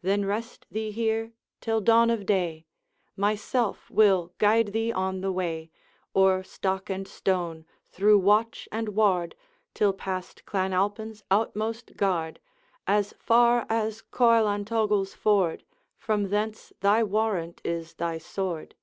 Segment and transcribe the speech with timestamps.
[0.00, 2.64] Then rest thee here till dawn of day;
[3.18, 5.70] Myself will guide thee on the way,
[6.16, 9.34] O'er stock and stone, through watch and ward,
[9.74, 12.40] Till past Clan Alpine's outmost guard,
[12.86, 15.64] As far as Coilantogle's ford;
[15.98, 18.74] From thence thy warrant is thy sword.'